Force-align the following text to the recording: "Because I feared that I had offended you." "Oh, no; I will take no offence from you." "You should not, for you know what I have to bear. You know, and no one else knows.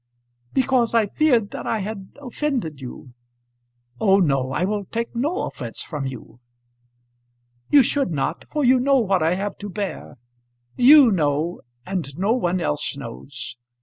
"Because 0.53 0.95
I 0.95 1.05
feared 1.05 1.51
that 1.51 1.67
I 1.67 1.77
had 1.77 2.17
offended 2.19 2.81
you." 2.81 3.13
"Oh, 3.99 4.17
no; 4.19 4.49
I 4.51 4.65
will 4.65 4.85
take 4.85 5.15
no 5.15 5.43
offence 5.43 5.83
from 5.83 6.07
you." 6.07 6.39
"You 7.69 7.83
should 7.83 8.09
not, 8.09 8.45
for 8.49 8.65
you 8.65 8.79
know 8.79 8.97
what 8.97 9.21
I 9.21 9.35
have 9.35 9.59
to 9.59 9.69
bear. 9.69 10.17
You 10.75 11.11
know, 11.11 11.61
and 11.85 12.17
no 12.17 12.33
one 12.33 12.59
else 12.59 12.97
knows. 12.97 13.57